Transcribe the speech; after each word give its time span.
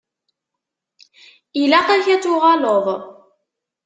Ilaq-ak 1.61 2.05
ad 2.13 2.21
tuɣaleḍ. 2.23 2.85